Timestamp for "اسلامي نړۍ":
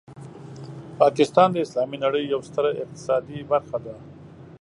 1.65-2.23